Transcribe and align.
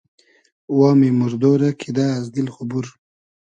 وامی 0.77 1.09
موردۉ 1.19 1.43
رۂ 1.61 1.69
کیدۂ 1.79 2.05
از 2.19 2.25
دیل 2.33 2.47
خو 2.53 2.63
بور 2.69 2.85